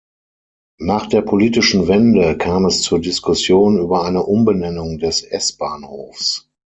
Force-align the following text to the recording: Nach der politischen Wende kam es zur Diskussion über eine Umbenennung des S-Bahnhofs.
Nach 0.79 1.05
der 1.05 1.21
politischen 1.21 1.87
Wende 1.87 2.35
kam 2.35 2.65
es 2.65 2.81
zur 2.81 2.97
Diskussion 2.99 3.77
über 3.77 4.01
eine 4.03 4.23
Umbenennung 4.23 4.97
des 4.97 5.21
S-Bahnhofs. 5.21 6.49